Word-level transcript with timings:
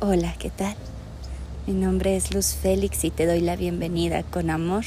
Hola, 0.00 0.34
¿qué 0.38 0.50
tal? 0.50 0.76
Mi 1.66 1.74
nombre 1.74 2.16
es 2.16 2.32
Luz 2.32 2.54
Félix 2.54 3.02
y 3.04 3.10
te 3.10 3.26
doy 3.26 3.40
la 3.40 3.56
bienvenida 3.56 4.22
con 4.22 4.50
amor 4.50 4.84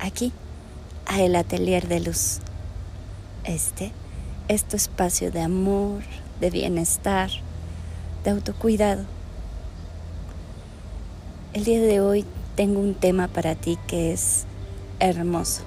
aquí 0.00 0.32
a 1.06 1.20
el 1.20 1.36
Atelier 1.36 1.86
de 1.86 2.00
Luz. 2.00 2.40
Este 3.44 3.92
es 4.48 4.64
espacio 4.72 5.30
de 5.30 5.42
amor, 5.42 6.02
de 6.40 6.50
bienestar, 6.50 7.30
de 8.24 8.30
autocuidado. 8.30 9.04
El 11.52 11.64
día 11.64 11.80
de 11.80 12.00
hoy 12.00 12.24
tengo 12.56 12.80
un 12.80 12.94
tema 12.94 13.28
para 13.28 13.54
ti 13.54 13.78
que 13.86 14.12
es 14.12 14.44
hermoso 14.98 15.62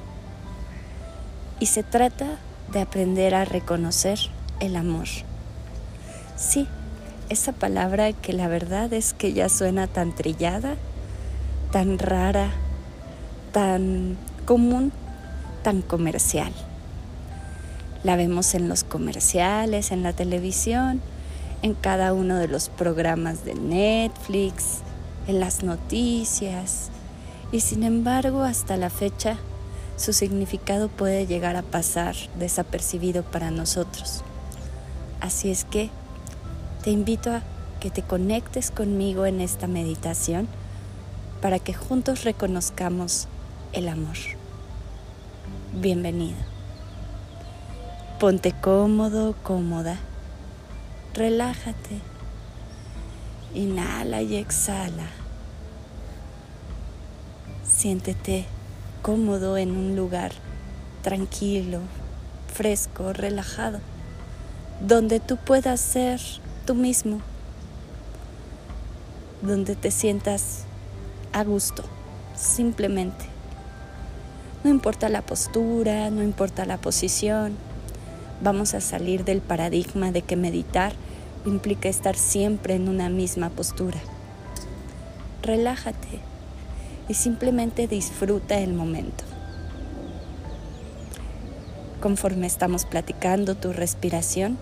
y 1.59 1.67
se 1.67 1.83
trata 1.83 2.39
de 2.73 2.81
aprender 2.81 3.35
a 3.35 3.45
reconocer 3.45 4.19
el 4.59 4.75
amor. 4.75 5.07
Sí, 6.35 6.67
esa 7.29 7.53
palabra 7.53 8.11
que 8.11 8.33
la 8.33 8.47
verdad 8.47 8.91
es 8.91 9.13
que 9.13 9.31
ya 9.31 9.47
suena 9.47 9.87
tan 9.87 10.13
trillada, 10.13 10.75
tan 11.71 11.97
rara, 11.97 12.51
tan 13.53 14.17
común, 14.45 14.91
tan 15.63 15.81
comercial. 15.81 16.51
La 18.03 18.17
vemos 18.17 18.53
en 18.53 18.67
los 18.67 18.83
comerciales, 18.83 19.91
en 19.91 20.03
la 20.03 20.11
televisión, 20.11 21.01
en 21.61 21.73
cada 21.73 22.13
uno 22.13 22.35
de 22.35 22.49
los 22.49 22.69
programas 22.69 23.45
de 23.45 23.55
Netflix, 23.55 24.81
en 25.27 25.39
las 25.39 25.63
noticias. 25.63 26.89
Y 27.51 27.61
sin 27.61 27.83
embargo, 27.83 28.43
hasta 28.43 28.75
la 28.75 28.89
fecha, 28.89 29.37
su 29.95 30.11
significado 30.11 30.89
puede 30.89 31.25
llegar 31.25 31.55
a 31.55 31.63
pasar 31.63 32.15
desapercibido 32.37 33.23
para 33.23 33.51
nosotros. 33.51 34.21
Así 35.21 35.49
es 35.49 35.63
que 35.63 35.89
te 36.85 36.91
invito 36.91 37.31
a 37.31 37.41
que 37.79 37.89
te 37.89 38.03
conectes 38.03 38.69
conmigo 38.69 39.25
en 39.25 39.41
esta 39.41 39.65
meditación 39.65 40.47
para 41.41 41.57
que 41.57 41.73
juntos 41.73 42.23
reconozcamos 42.23 43.27
el 43.73 43.87
amor. 43.87 44.17
Bienvenido. 45.73 46.37
Ponte 48.19 48.51
cómodo, 48.51 49.33
cómoda. 49.41 49.97
Relájate. 51.15 52.01
Inhala 53.55 54.21
y 54.21 54.35
exhala. 54.35 55.07
Siéntete 57.63 58.45
cómodo 59.01 59.57
en 59.57 59.71
un 59.71 59.95
lugar 59.95 60.33
tranquilo, 61.01 61.79
fresco, 62.53 63.11
relajado, 63.11 63.79
donde 64.81 65.19
tú 65.19 65.37
puedas 65.37 65.79
ser 65.79 66.21
tú 66.65 66.73
mismo, 66.73 67.19
donde 69.41 69.75
te 69.75 69.91
sientas 69.91 70.63
a 71.31 71.43
gusto, 71.43 71.83
simplemente. 72.35 73.25
No 74.63 74.71
importa 74.71 75.09
la 75.09 75.21
postura, 75.21 76.09
no 76.09 76.23
importa 76.23 76.65
la 76.65 76.77
posición, 76.77 77.55
vamos 78.41 78.73
a 78.73 78.81
salir 78.81 79.23
del 79.23 79.41
paradigma 79.41 80.11
de 80.11 80.23
que 80.23 80.35
meditar 80.35 80.93
implica 81.45 81.87
estar 81.87 82.15
siempre 82.15 82.73
en 82.73 82.89
una 82.89 83.09
misma 83.09 83.51
postura. 83.51 83.99
Relájate 85.43 86.19
y 87.07 87.13
simplemente 87.13 87.87
disfruta 87.87 88.57
el 88.57 88.73
momento. 88.73 89.23
Conforme 92.01 92.47
estamos 92.47 92.85
platicando 92.85 93.55
tu 93.55 93.71
respiración, 93.71 94.57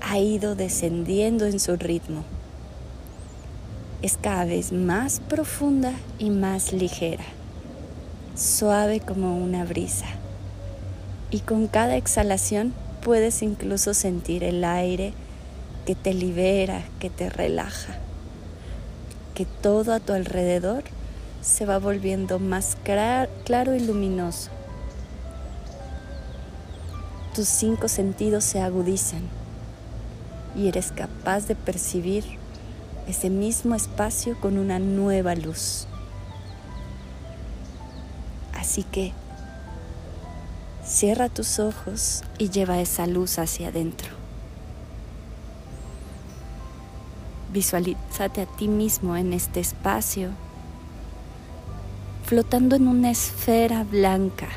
ha 0.00 0.18
ido 0.18 0.54
descendiendo 0.54 1.46
en 1.46 1.60
su 1.60 1.76
ritmo. 1.76 2.24
Es 4.02 4.16
cada 4.16 4.44
vez 4.44 4.72
más 4.72 5.20
profunda 5.20 5.92
y 6.18 6.30
más 6.30 6.72
ligera, 6.72 7.24
suave 8.36 9.00
como 9.00 9.36
una 9.38 9.64
brisa. 9.64 10.06
Y 11.30 11.40
con 11.40 11.66
cada 11.66 11.96
exhalación 11.96 12.72
puedes 13.02 13.42
incluso 13.42 13.94
sentir 13.94 14.44
el 14.44 14.64
aire 14.64 15.12
que 15.84 15.94
te 15.94 16.14
libera, 16.14 16.84
que 17.00 17.10
te 17.10 17.28
relaja, 17.28 17.98
que 19.34 19.46
todo 19.46 19.92
a 19.92 20.00
tu 20.00 20.12
alrededor 20.12 20.84
se 21.42 21.66
va 21.66 21.78
volviendo 21.78 22.38
más 22.38 22.76
claro 22.84 23.74
y 23.74 23.80
luminoso. 23.80 24.50
Tus 27.34 27.48
cinco 27.48 27.88
sentidos 27.88 28.44
se 28.44 28.60
agudizan 28.60 29.37
y 30.58 30.66
eres 30.66 30.90
capaz 30.90 31.46
de 31.46 31.54
percibir 31.54 32.24
ese 33.06 33.30
mismo 33.30 33.76
espacio 33.76 34.38
con 34.40 34.58
una 34.58 34.80
nueva 34.80 35.36
luz. 35.36 35.86
Así 38.54 38.82
que 38.82 39.12
cierra 40.84 41.28
tus 41.28 41.60
ojos 41.60 42.24
y 42.38 42.50
lleva 42.50 42.80
esa 42.80 43.06
luz 43.06 43.38
hacia 43.38 43.68
adentro. 43.68 44.10
Visualízate 47.52 48.42
a 48.42 48.46
ti 48.46 48.66
mismo 48.66 49.16
en 49.16 49.32
este 49.32 49.60
espacio, 49.60 50.30
flotando 52.24 52.74
en 52.74 52.88
una 52.88 53.10
esfera 53.10 53.84
blanca 53.84 54.48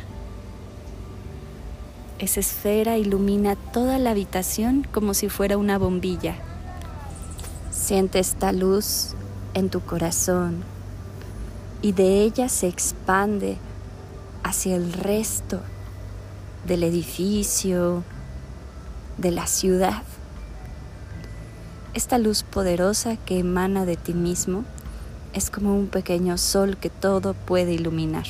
esa 2.21 2.39
esfera 2.39 2.97
ilumina 2.99 3.55
toda 3.55 3.97
la 3.97 4.11
habitación 4.11 4.87
como 4.91 5.15
si 5.15 5.27
fuera 5.27 5.57
una 5.57 5.79
bombilla. 5.79 6.35
Siente 7.71 8.19
esta 8.19 8.51
luz 8.51 9.15
en 9.55 9.71
tu 9.71 9.81
corazón 9.81 10.63
y 11.81 11.93
de 11.93 12.21
ella 12.21 12.47
se 12.47 12.67
expande 12.67 13.57
hacia 14.43 14.75
el 14.75 14.93
resto 14.93 15.61
del 16.67 16.83
edificio, 16.83 18.03
de 19.17 19.31
la 19.31 19.47
ciudad. 19.47 20.03
Esta 21.95 22.19
luz 22.19 22.43
poderosa 22.43 23.17
que 23.17 23.39
emana 23.39 23.85
de 23.85 23.97
ti 23.97 24.13
mismo 24.13 24.63
es 25.33 25.49
como 25.49 25.75
un 25.75 25.87
pequeño 25.87 26.37
sol 26.37 26.77
que 26.77 26.91
todo 26.91 27.33
puede 27.33 27.73
iluminar. 27.73 28.27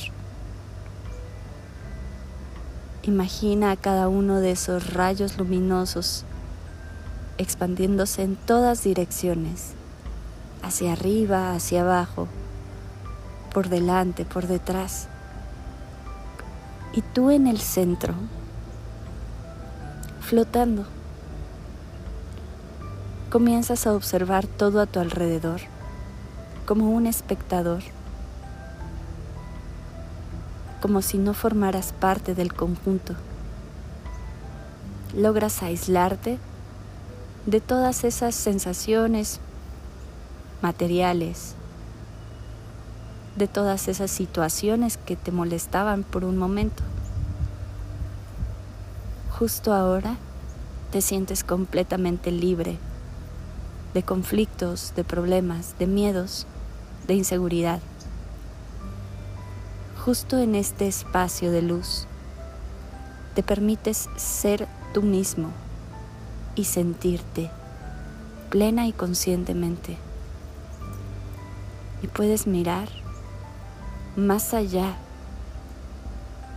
Imagina 3.03 3.71
a 3.71 3.77
cada 3.77 4.07
uno 4.07 4.41
de 4.41 4.51
esos 4.51 4.93
rayos 4.93 5.39
luminosos 5.39 6.23
expandiéndose 7.39 8.21
en 8.21 8.35
todas 8.35 8.83
direcciones, 8.83 9.73
hacia 10.61 10.93
arriba, 10.93 11.55
hacia 11.55 11.81
abajo, 11.81 12.27
por 13.51 13.69
delante, 13.69 14.23
por 14.23 14.45
detrás. 14.45 15.07
Y 16.93 17.01
tú 17.01 17.31
en 17.31 17.47
el 17.47 17.59
centro, 17.59 18.13
flotando. 20.19 20.85
Comienzas 23.31 23.87
a 23.87 23.95
observar 23.95 24.45
todo 24.45 24.79
a 24.79 24.85
tu 24.85 24.99
alrededor, 24.99 25.61
como 26.67 26.91
un 26.91 27.07
espectador 27.07 27.81
como 30.81 31.01
si 31.01 31.17
no 31.17 31.33
formaras 31.33 31.93
parte 31.93 32.35
del 32.35 32.53
conjunto. 32.53 33.13
Logras 35.15 35.61
aislarte 35.61 36.39
de 37.45 37.61
todas 37.61 38.03
esas 38.03 38.35
sensaciones 38.35 39.39
materiales, 40.61 41.55
de 43.35 43.47
todas 43.47 43.87
esas 43.87 44.11
situaciones 44.11 44.97
que 44.97 45.15
te 45.15 45.31
molestaban 45.31 46.03
por 46.03 46.25
un 46.25 46.37
momento. 46.37 46.83
Justo 49.37 49.73
ahora 49.73 50.17
te 50.91 51.01
sientes 51.01 51.43
completamente 51.43 52.31
libre 52.31 52.77
de 53.93 54.03
conflictos, 54.03 54.93
de 54.95 55.03
problemas, 55.03 55.77
de 55.77 55.87
miedos, 55.87 56.47
de 57.07 57.15
inseguridad 57.15 57.79
justo 60.05 60.39
en 60.39 60.55
este 60.55 60.87
espacio 60.87 61.51
de 61.51 61.61
luz, 61.61 62.07
te 63.35 63.43
permites 63.43 64.09
ser 64.15 64.67
tú 64.95 65.03
mismo 65.03 65.51
y 66.55 66.63
sentirte 66.63 67.51
plena 68.49 68.87
y 68.87 68.93
conscientemente. 68.93 69.97
Y 72.01 72.07
puedes 72.07 72.47
mirar 72.47 72.89
más 74.15 74.55
allá 74.55 74.95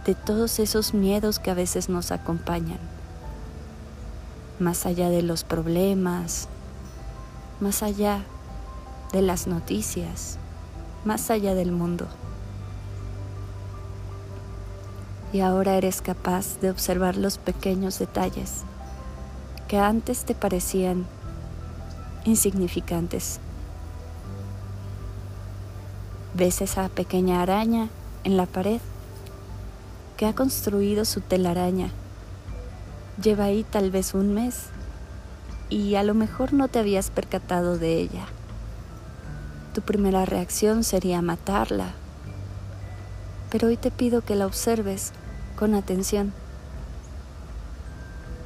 de 0.06 0.14
todos 0.14 0.58
esos 0.58 0.94
miedos 0.94 1.38
que 1.38 1.50
a 1.50 1.54
veces 1.54 1.90
nos 1.90 2.12
acompañan, 2.12 2.80
más 4.58 4.86
allá 4.86 5.10
de 5.10 5.20
los 5.20 5.44
problemas, 5.44 6.48
más 7.60 7.82
allá 7.82 8.22
de 9.12 9.20
las 9.20 9.46
noticias, 9.46 10.38
más 11.04 11.30
allá 11.30 11.54
del 11.54 11.72
mundo. 11.72 12.08
Y 15.34 15.40
ahora 15.40 15.74
eres 15.74 16.00
capaz 16.00 16.60
de 16.60 16.70
observar 16.70 17.16
los 17.16 17.38
pequeños 17.38 17.98
detalles 17.98 18.62
que 19.66 19.80
antes 19.80 20.24
te 20.24 20.32
parecían 20.32 21.06
insignificantes. 22.24 23.40
Ves 26.34 26.60
esa 26.60 26.88
pequeña 26.88 27.42
araña 27.42 27.88
en 28.22 28.36
la 28.36 28.46
pared 28.46 28.80
que 30.16 30.26
ha 30.26 30.36
construido 30.36 31.04
su 31.04 31.20
telaraña. 31.20 31.90
Lleva 33.20 33.46
ahí 33.46 33.64
tal 33.64 33.90
vez 33.90 34.14
un 34.14 34.34
mes 34.34 34.66
y 35.68 35.96
a 35.96 36.04
lo 36.04 36.14
mejor 36.14 36.52
no 36.52 36.68
te 36.68 36.78
habías 36.78 37.10
percatado 37.10 37.76
de 37.76 37.98
ella. 37.98 38.26
Tu 39.74 39.82
primera 39.82 40.26
reacción 40.26 40.84
sería 40.84 41.20
matarla, 41.22 41.90
pero 43.50 43.66
hoy 43.66 43.76
te 43.76 43.90
pido 43.90 44.20
que 44.20 44.36
la 44.36 44.46
observes 44.46 45.12
con 45.56 45.74
atención. 45.74 46.32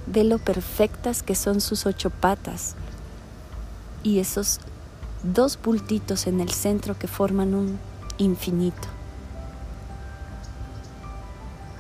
Ve 0.07 0.25
lo 0.25 0.39
perfectas 0.39 1.23
que 1.23 1.35
son 1.35 1.61
sus 1.61 1.87
ocho 1.87 2.11
patas 2.11 2.75
y 4.03 4.21
esos 4.21 4.61
dos 5.23 5.59
bultitos 5.63 6.27
en 6.27 6.41
el 6.41 6.51
centro 6.51 6.99
que 6.99 7.09
forman 7.09 7.55
un 7.55 7.79
infinito. 8.17 8.89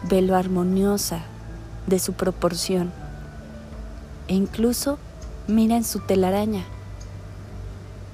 Ve 0.08 0.22
lo 0.22 0.36
armoniosa 0.36 1.20
de 1.86 1.98
su 1.98 2.12
proporción 2.12 2.92
e 4.28 4.34
incluso 4.34 4.98
mira 5.46 5.76
en 5.76 5.84
su 5.84 6.00
telaraña. 6.00 6.64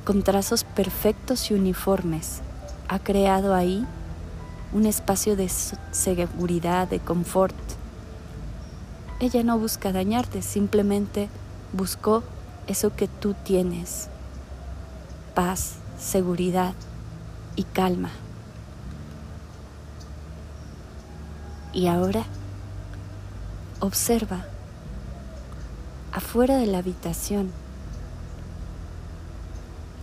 Con 0.05 0.22
trazos 0.22 0.64
perfectos 0.64 1.50
y 1.50 1.55
uniformes, 1.55 2.40
ha 2.88 2.99
creado 2.99 3.55
ahí 3.55 3.87
un 4.74 4.86
espacio 4.86 5.36
de 5.36 5.48
seguridad, 5.92 6.88
de 6.88 6.98
confort. 6.98 7.54
Ella 9.20 9.44
no 9.44 9.56
busca 9.56 9.92
dañarte, 9.92 10.42
simplemente 10.42 11.28
buscó 11.72 12.24
eso 12.66 12.94
que 12.94 13.06
tú 13.06 13.34
tienes, 13.44 14.08
paz, 15.34 15.76
seguridad 15.96 16.74
y 17.54 17.62
calma. 17.62 18.10
Y 21.72 21.86
ahora 21.86 22.24
observa 23.78 24.44
afuera 26.12 26.56
de 26.56 26.66
la 26.66 26.78
habitación. 26.78 27.52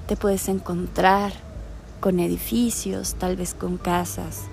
Te 0.07 0.15
puedes 0.15 0.47
encontrar 0.47 1.33
con 1.99 2.21
edificios, 2.21 3.15
tal 3.15 3.35
vez 3.35 3.53
con 3.53 3.77
casas, 3.77 4.45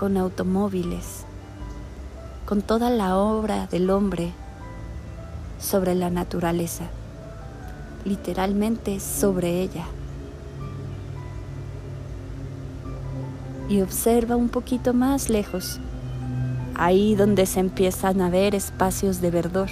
con 0.00 0.16
automóviles, 0.16 1.26
con 2.46 2.62
toda 2.62 2.88
la 2.88 3.18
obra 3.18 3.66
del 3.66 3.90
hombre 3.90 4.32
sobre 5.60 5.94
la 5.94 6.08
naturaleza, 6.08 6.84
literalmente 8.06 8.98
sobre 8.98 9.60
ella. 9.60 9.84
Y 13.68 13.82
observa 13.82 14.36
un 14.36 14.48
poquito 14.48 14.94
más 14.94 15.28
lejos, 15.28 15.78
ahí 16.76 17.14
donde 17.14 17.44
se 17.44 17.60
empiezan 17.60 18.22
a 18.22 18.30
ver 18.30 18.54
espacios 18.54 19.20
de 19.20 19.30
verdor 19.30 19.68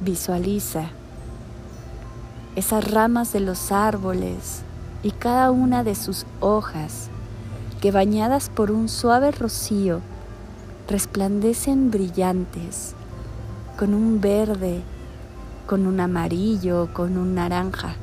Visualiza 0.00 0.90
esas 2.54 2.90
ramas 2.90 3.32
de 3.32 3.40
los 3.40 3.72
árboles 3.72 4.60
y 5.02 5.10
cada 5.12 5.50
una 5.52 5.84
de 5.84 5.94
sus 5.94 6.26
hojas 6.40 7.08
que 7.82 7.90
bañadas 7.90 8.48
por 8.48 8.70
un 8.70 8.88
suave 8.88 9.32
rocío 9.32 10.02
resplandecen 10.88 11.90
brillantes 11.90 12.94
con 13.76 13.92
un 13.92 14.20
verde, 14.20 14.82
con 15.66 15.88
un 15.88 15.98
amarillo, 15.98 16.90
con 16.94 17.18
un 17.18 17.34
naranja, 17.34 17.96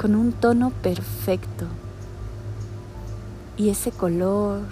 con 0.00 0.14
un 0.14 0.32
tono 0.32 0.70
perfecto. 0.70 1.66
Y 3.58 3.68
ese 3.68 3.90
color, 3.90 4.62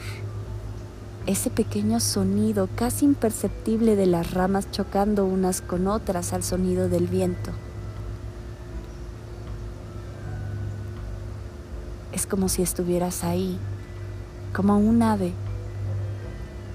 ese 1.26 1.50
pequeño 1.50 2.00
sonido 2.00 2.70
casi 2.74 3.04
imperceptible 3.04 3.94
de 3.94 4.06
las 4.06 4.30
ramas 4.30 4.70
chocando 4.70 5.26
unas 5.26 5.60
con 5.60 5.86
otras 5.86 6.32
al 6.32 6.42
sonido 6.42 6.88
del 6.88 7.08
viento. 7.08 7.50
Es 12.12 12.26
como 12.26 12.48
si 12.48 12.62
estuvieras 12.62 13.22
ahí, 13.22 13.58
como 14.52 14.78
un 14.78 15.02
ave 15.02 15.32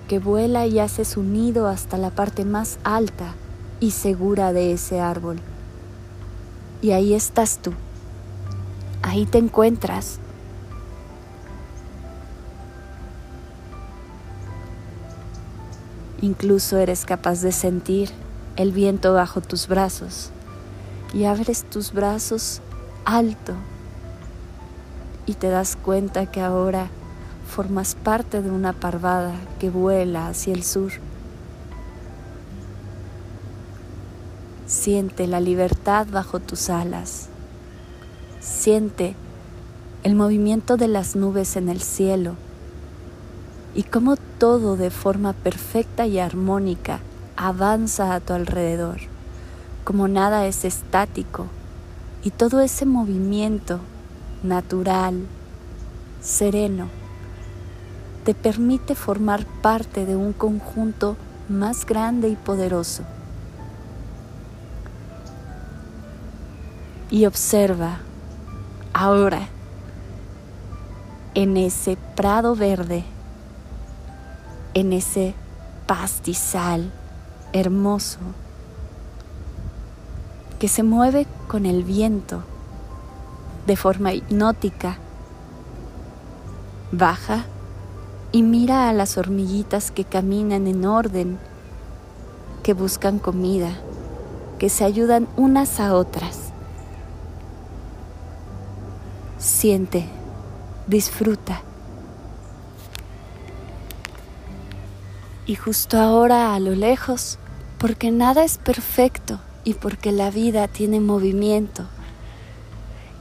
que 0.08 0.20
vuela 0.20 0.66
y 0.66 0.80
hace 0.80 1.06
su 1.06 1.24
nido 1.24 1.68
hasta 1.68 1.98
la 1.98 2.12
parte 2.12 2.46
más 2.46 2.80
alta 2.84 3.34
y 3.80 3.92
segura 3.92 4.54
de 4.54 4.72
ese 4.72 5.02
árbol. 5.02 5.40
Y 6.82 6.92
ahí 6.92 7.14
estás 7.14 7.60
tú, 7.60 7.74
ahí 9.02 9.26
te 9.26 9.38
encuentras 9.38 10.20
Incluso 16.22 16.78
eres 16.78 17.06
capaz 17.06 17.42
de 17.42 17.52
sentir 17.52 18.10
el 18.56 18.72
viento 18.72 19.14
bajo 19.14 19.40
tus 19.40 19.68
brazos 19.68 20.32
y 21.14 21.26
abres 21.26 21.64
tus 21.64 21.94
brazos 21.94 22.62
alto 23.06 23.54
y 25.28 25.36
te 25.36 25.50
das 25.50 25.76
cuenta 25.76 26.26
que 26.26 26.42
ahora 26.42 26.90
formas 27.48 27.96
parte 27.96 28.42
de 28.42 28.52
una 28.52 28.74
parvada 28.74 29.34
que 29.60 29.70
vuela 29.70 30.28
hacia 30.28 30.54
el 30.54 30.64
sur. 30.64 30.92
Siente 34.68 35.26
la 35.28 35.40
libertad 35.40 36.08
bajo 36.12 36.40
tus 36.40 36.70
alas. 36.70 37.30
Siente 38.40 39.16
el 40.04 40.14
movimiento 40.14 40.78
de 40.78 40.88
las 40.88 41.16
nubes 41.16 41.56
en 41.56 41.70
el 41.70 41.82
cielo 41.82 42.36
y 43.74 43.84
cómo 43.84 44.16
todo 44.38 44.76
de 44.76 44.92
forma 44.92 45.34
perfecta 45.34 46.06
y 46.06 46.20
armónica 46.20 47.00
avanza 47.36 48.14
a 48.14 48.20
tu 48.20 48.34
alrededor, 48.34 48.98
como 49.84 50.08
nada 50.08 50.48
es 50.48 50.66
estático 50.66 51.48
y 52.24 52.32
todo 52.32 52.62
ese 52.62 52.86
movimiento 52.86 53.80
natural, 54.44 55.26
sereno, 56.22 56.90
te 58.28 58.34
permite 58.34 58.94
formar 58.94 59.46
parte 59.62 60.06
de 60.06 60.18
un 60.18 60.34
conjunto 60.34 61.16
más 61.48 61.86
grande 61.86 62.28
y 62.28 62.36
poderoso. 62.36 63.04
Y 67.10 67.26
observa 67.26 68.00
ahora 68.92 69.48
en 71.36 71.56
ese 71.56 71.98
prado 72.18 72.54
verde 72.54 73.06
en 74.74 74.92
ese 74.92 75.34
pastizal 75.86 76.92
hermoso 77.54 78.20
que 80.60 80.68
se 80.68 80.84
mueve 80.84 81.28
con 81.48 81.66
el 81.66 81.86
viento 81.86 82.44
de 83.68 83.78
forma 83.78 84.12
hipnótica. 84.12 84.98
Baja 86.92 87.46
y 88.32 88.44
mira 88.44 88.90
a 88.90 88.94
las 88.94 89.18
hormiguitas 89.18 89.92
que 89.92 90.04
caminan 90.04 90.68
en 90.68 90.86
orden, 90.86 91.40
que 92.64 92.74
buscan 92.74 93.20
comida, 93.20 93.72
que 94.60 94.70
se 94.70 94.84
ayudan 94.84 95.28
unas 95.38 95.80
a 95.80 95.94
otras. 95.94 96.52
Siente, 99.38 100.06
disfruta. 100.88 101.62
Y 105.46 105.56
justo 105.56 105.98
ahora 105.98 106.56
a 106.56 106.60
lo 106.60 106.76
lejos, 106.76 107.40
porque 107.78 108.12
nada 108.12 108.44
es 108.44 108.58
perfecto 108.58 109.40
y 109.64 109.76
porque 109.76 110.12
la 110.12 110.30
vida 110.30 110.68
tiene 110.68 111.00
movimiento, 111.00 111.86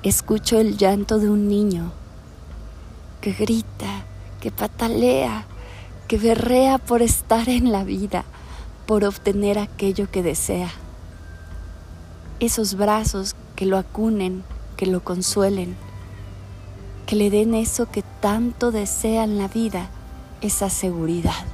escucho 0.02 0.58
el 0.58 0.76
llanto 0.76 1.18
de 1.18 1.30
un 1.30 1.48
niño 1.48 1.92
que 3.20 3.32
grita, 3.32 4.04
que 4.46 4.52
patalea, 4.52 5.44
que 6.06 6.18
berrea 6.18 6.78
por 6.78 7.02
estar 7.02 7.48
en 7.48 7.72
la 7.72 7.82
vida, 7.82 8.24
por 8.86 9.02
obtener 9.02 9.58
aquello 9.58 10.08
que 10.08 10.22
desea. 10.22 10.70
Esos 12.38 12.76
brazos 12.76 13.34
que 13.56 13.66
lo 13.66 13.76
acunen, 13.76 14.44
que 14.76 14.86
lo 14.86 15.02
consuelen, 15.02 15.74
que 17.06 17.16
le 17.16 17.28
den 17.28 17.54
eso 17.54 17.90
que 17.90 18.04
tanto 18.20 18.70
desea 18.70 19.24
en 19.24 19.36
la 19.36 19.48
vida, 19.48 19.90
esa 20.42 20.70
seguridad 20.70 21.44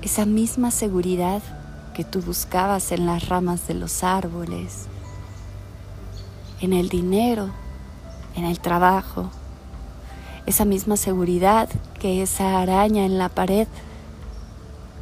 esa 0.00 0.24
misma 0.24 0.70
seguridad 0.70 1.42
que 1.92 2.02
tú 2.02 2.22
buscabas 2.22 2.92
en 2.92 3.04
las 3.04 3.28
ramas 3.28 3.68
de 3.68 3.74
los 3.74 4.02
árboles, 4.02 4.86
en 6.62 6.72
el 6.72 6.88
dinero, 6.88 7.50
en 8.36 8.46
el 8.46 8.58
trabajo, 8.58 9.30
esa 10.48 10.64
misma 10.64 10.96
seguridad 10.96 11.68
que 12.00 12.22
esa 12.22 12.58
araña 12.58 13.04
en 13.04 13.18
la 13.18 13.28
pared 13.28 13.68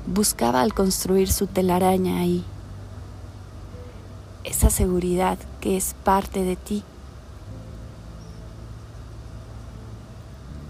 buscaba 0.05 0.61
al 0.61 0.75
construir 0.75 1.31
su 1.31 1.47
telaraña 1.47 2.19
ahí, 2.19 2.45
esa 4.43 4.71
seguridad 4.71 5.39
que 5.61 5.77
es 5.77 5.95
parte 6.03 6.43
de 6.43 6.57
ti. 6.57 6.83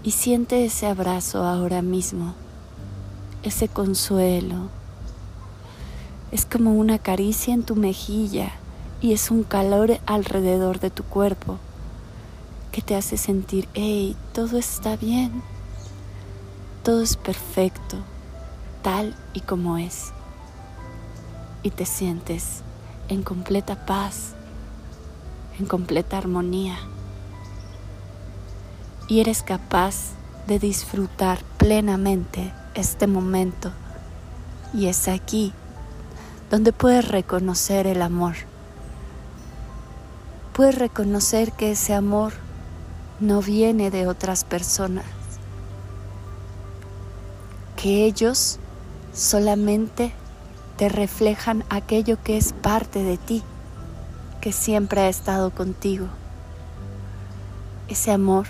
Y 0.03 0.11
siente 0.11 0.63
ese 0.63 0.85
abrazo 0.85 1.43
ahora 1.43 1.81
mismo, 1.81 2.35
ese 3.41 3.67
consuelo. 3.69 4.69
Es 6.31 6.45
como 6.45 6.75
una 6.75 6.99
caricia 6.99 7.51
en 7.55 7.63
tu 7.63 7.75
mejilla 7.75 8.51
y 9.01 9.13
es 9.13 9.31
un 9.31 9.41
calor 9.41 9.97
alrededor 10.05 10.79
de 10.79 10.91
tu 10.91 11.01
cuerpo 11.01 11.57
que 12.77 12.83
te 12.83 12.95
hace 12.95 13.17
sentir, 13.17 13.67
hey, 13.73 14.15
todo 14.35 14.59
está 14.59 14.97
bien, 14.97 15.41
todo 16.83 17.01
es 17.01 17.17
perfecto, 17.17 17.97
tal 18.83 19.15
y 19.33 19.39
como 19.39 19.79
es. 19.79 20.11
Y 21.63 21.71
te 21.71 21.87
sientes 21.87 22.61
en 23.07 23.23
completa 23.23 23.87
paz, 23.87 24.35
en 25.57 25.65
completa 25.65 26.19
armonía. 26.19 26.77
Y 29.07 29.21
eres 29.21 29.41
capaz 29.41 30.11
de 30.45 30.59
disfrutar 30.59 31.39
plenamente 31.57 32.53
este 32.75 33.07
momento. 33.07 33.71
Y 34.71 34.85
es 34.85 35.07
aquí 35.07 35.51
donde 36.51 36.73
puedes 36.73 37.07
reconocer 37.07 37.87
el 37.87 38.03
amor. 38.03 38.35
Puedes 40.53 40.77
reconocer 40.77 41.53
que 41.53 41.71
ese 41.71 41.95
amor 41.95 42.33
no 43.19 43.41
viene 43.41 43.89
de 43.89 44.07
otras 44.07 44.43
personas, 44.43 45.05
que 47.75 48.05
ellos 48.05 48.59
solamente 49.13 50.13
te 50.77 50.89
reflejan 50.89 51.63
aquello 51.69 52.21
que 52.23 52.37
es 52.37 52.53
parte 52.53 53.03
de 53.03 53.17
ti, 53.17 53.43
que 54.41 54.51
siempre 54.51 55.01
ha 55.01 55.09
estado 55.09 55.49
contigo. 55.49 56.07
Ese 57.87 58.11
amor 58.11 58.45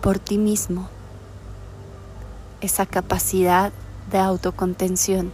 por 0.00 0.18
ti 0.18 0.38
mismo, 0.38 0.88
esa 2.60 2.86
capacidad 2.86 3.72
de 4.10 4.18
autocontención. 4.18 5.32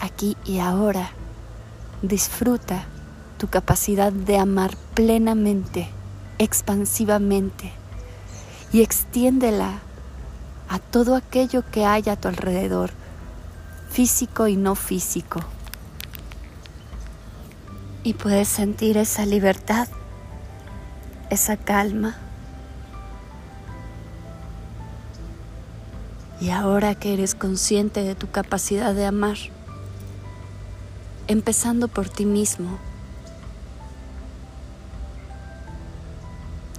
Aquí 0.00 0.36
y 0.44 0.60
ahora 0.60 1.10
disfruta 2.00 2.86
tu 3.38 3.48
capacidad 3.48 4.12
de 4.12 4.36
amar 4.36 4.76
plenamente, 4.94 5.88
expansivamente 6.38 7.72
y 8.72 8.82
extiéndela 8.82 9.78
a 10.68 10.78
todo 10.78 11.14
aquello 11.14 11.64
que 11.70 11.86
hay 11.86 12.02
a 12.08 12.16
tu 12.16 12.28
alrededor, 12.28 12.90
físico 13.90 14.48
y 14.48 14.56
no 14.56 14.74
físico. 14.74 15.40
Y 18.02 18.14
puedes 18.14 18.48
sentir 18.48 18.96
esa 18.96 19.24
libertad, 19.24 19.88
esa 21.30 21.56
calma. 21.56 22.16
Y 26.40 26.50
ahora 26.50 26.94
que 26.94 27.14
eres 27.14 27.34
consciente 27.34 28.02
de 28.02 28.14
tu 28.14 28.30
capacidad 28.30 28.94
de 28.94 29.06
amar, 29.06 29.36
empezando 31.26 31.88
por 31.88 32.08
ti 32.08 32.24
mismo, 32.24 32.78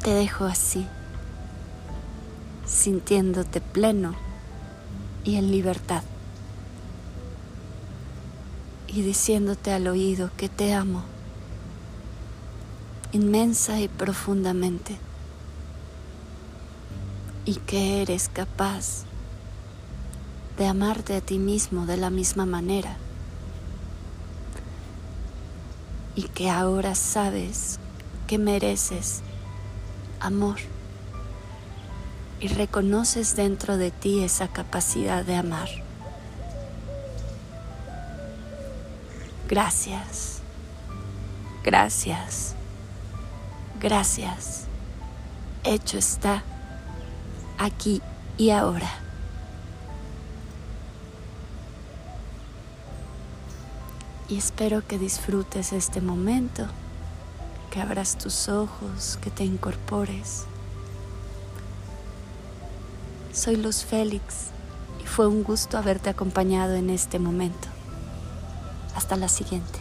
te 0.09 0.15
dejo 0.15 0.45
así 0.45 0.87
sintiéndote 2.65 3.61
pleno 3.61 4.15
y 5.23 5.35
en 5.35 5.51
libertad. 5.51 6.01
Y 8.87 9.03
diciéndote 9.03 9.71
al 9.71 9.87
oído 9.87 10.31
que 10.35 10.49
te 10.49 10.73
amo 10.73 11.03
inmensa 13.11 13.79
y 13.81 13.87
profundamente 13.87 14.97
y 17.45 17.57
que 17.57 18.01
eres 18.01 18.29
capaz 18.29 19.03
de 20.57 20.65
amarte 20.65 21.17
a 21.17 21.21
ti 21.21 21.37
mismo 21.37 21.85
de 21.85 21.97
la 21.97 22.09
misma 22.09 22.47
manera 22.47 22.97
y 26.15 26.23
que 26.23 26.49
ahora 26.49 26.95
sabes 26.95 27.77
que 28.25 28.39
mereces 28.39 29.21
amor 30.19 30.57
y 32.39 32.47
reconoces 32.47 33.35
dentro 33.35 33.77
de 33.77 33.91
ti 33.91 34.23
esa 34.23 34.47
capacidad 34.47 35.25
de 35.25 35.35
amar. 35.35 35.69
Gracias, 39.47 40.41
gracias, 41.63 42.55
gracias. 43.79 44.65
Hecho 45.63 45.97
está 45.97 46.43
aquí 47.57 48.01
y 48.37 48.51
ahora. 48.51 48.89
Y 54.29 54.37
espero 54.37 54.85
que 54.87 54.99
disfrutes 54.99 55.73
este 55.73 56.01
momento, 56.01 56.67
que 57.69 57.81
abras 57.81 58.17
tus 58.17 58.49
ojos, 58.49 59.17
que 59.21 59.29
te 59.29 59.43
incorpores. 59.43 60.45
Soy 63.31 63.57
Luz 63.57 63.83
Félix 63.85 64.47
y 65.03 65.07
fue 65.07 65.27
un 65.27 65.43
gusto 65.43 65.77
haberte 65.77 66.09
acompañado 66.09 66.73
en 66.75 66.89
este 66.89 67.19
momento. 67.19 67.67
Hasta 68.95 69.15
la 69.15 69.29
siguiente. 69.29 69.79